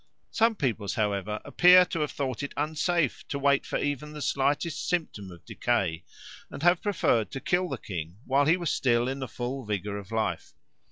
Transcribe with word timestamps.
Some 0.31 0.55
peoples, 0.55 0.95
however, 0.95 1.39
appear 1.45 1.85
to 1.85 1.99
have 1.99 2.09
thought 2.09 2.41
it 2.41 2.55
unsafe 2.57 3.23
to 3.27 3.37
wait 3.37 3.67
for 3.67 3.77
even 3.77 4.13
the 4.13 4.21
slightest 4.23 4.89
symptom 4.89 5.29
of 5.29 5.45
decay 5.45 6.03
and 6.49 6.63
have 6.63 6.81
preferred 6.81 7.29
to 7.29 7.39
kill 7.39 7.69
the 7.69 7.77
king 7.77 8.17
while 8.25 8.45
he 8.47 8.57
was 8.57 8.71
still 8.71 9.07
in 9.07 9.19
the 9.19 9.27
full 9.27 9.63
vigour 9.63 9.99
of 9.99 10.11
life. 10.11 10.53